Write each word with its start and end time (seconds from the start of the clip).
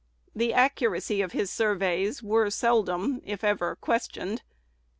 The 0.33 0.51
accuracy 0.51 1.21
of 1.21 1.33
his 1.33 1.51
surveys 1.51 2.23
were 2.23 2.49
seldom, 2.49 3.21
if 3.23 3.43
ever, 3.43 3.75
questioned. 3.75 4.41